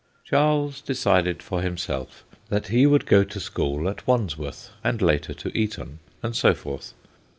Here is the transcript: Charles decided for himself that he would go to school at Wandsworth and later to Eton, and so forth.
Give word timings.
Charles 0.23 0.81
decided 0.81 1.43
for 1.43 1.61
himself 1.61 2.25
that 2.49 2.69
he 2.69 2.87
would 2.87 3.05
go 3.05 3.23
to 3.23 3.39
school 3.39 3.87
at 3.87 4.07
Wandsworth 4.07 4.71
and 4.83 4.99
later 4.99 5.35
to 5.35 5.55
Eton, 5.55 5.99
and 6.23 6.35
so 6.35 6.55
forth. 6.55 6.95